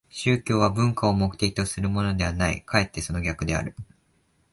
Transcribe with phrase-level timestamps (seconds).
[0.09, 3.75] 宗教は文化を目的とするものではない、かえってその逆である。